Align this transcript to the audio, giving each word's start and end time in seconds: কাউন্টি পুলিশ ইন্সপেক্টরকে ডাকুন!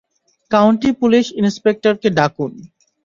কাউন্টি 0.51 0.89
পুলিশ 1.01 1.25
ইন্সপেক্টরকে 1.41 2.09
ডাকুন! 2.17 2.51